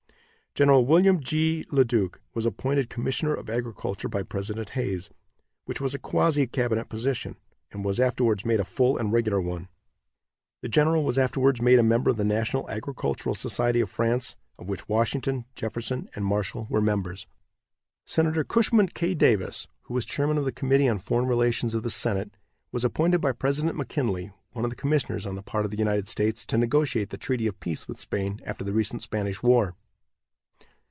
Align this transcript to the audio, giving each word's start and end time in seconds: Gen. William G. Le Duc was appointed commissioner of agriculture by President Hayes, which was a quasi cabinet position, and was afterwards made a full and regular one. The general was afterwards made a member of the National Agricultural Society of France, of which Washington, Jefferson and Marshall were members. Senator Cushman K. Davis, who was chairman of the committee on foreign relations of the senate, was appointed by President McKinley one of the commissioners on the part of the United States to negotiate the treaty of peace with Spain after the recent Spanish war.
Gen. 0.53 0.67
William 0.85 1.21
G. 1.21 1.63
Le 1.71 1.85
Duc 1.85 2.19
was 2.33 2.45
appointed 2.45 2.89
commissioner 2.89 3.33
of 3.33 3.49
agriculture 3.49 4.09
by 4.09 4.21
President 4.21 4.71
Hayes, 4.71 5.09
which 5.63 5.79
was 5.79 5.93
a 5.93 5.97
quasi 5.97 6.45
cabinet 6.45 6.89
position, 6.89 7.37
and 7.71 7.85
was 7.85 8.01
afterwards 8.01 8.43
made 8.43 8.59
a 8.59 8.65
full 8.65 8.97
and 8.97 9.13
regular 9.13 9.39
one. 9.39 9.69
The 10.61 10.67
general 10.67 11.05
was 11.05 11.17
afterwards 11.17 11.61
made 11.61 11.79
a 11.79 11.83
member 11.83 12.09
of 12.09 12.17
the 12.17 12.25
National 12.25 12.69
Agricultural 12.69 13.33
Society 13.33 13.79
of 13.79 13.89
France, 13.89 14.35
of 14.59 14.67
which 14.67 14.89
Washington, 14.89 15.45
Jefferson 15.55 16.09
and 16.15 16.25
Marshall 16.25 16.67
were 16.69 16.81
members. 16.81 17.27
Senator 18.05 18.43
Cushman 18.43 18.89
K. 18.89 19.13
Davis, 19.13 19.67
who 19.83 19.93
was 19.93 20.05
chairman 20.05 20.37
of 20.37 20.43
the 20.43 20.51
committee 20.51 20.89
on 20.89 20.99
foreign 20.99 21.29
relations 21.29 21.73
of 21.73 21.83
the 21.83 21.89
senate, 21.89 22.29
was 22.73 22.83
appointed 22.83 23.21
by 23.21 23.31
President 23.31 23.77
McKinley 23.77 24.33
one 24.51 24.65
of 24.65 24.69
the 24.71 24.75
commissioners 24.75 25.25
on 25.25 25.35
the 25.35 25.43
part 25.43 25.63
of 25.63 25.71
the 25.71 25.77
United 25.77 26.09
States 26.09 26.45
to 26.47 26.57
negotiate 26.57 27.09
the 27.09 27.17
treaty 27.17 27.47
of 27.47 27.57
peace 27.61 27.87
with 27.87 27.97
Spain 27.97 28.41
after 28.45 28.65
the 28.65 28.73
recent 28.73 29.01
Spanish 29.01 29.41
war. 29.41 29.75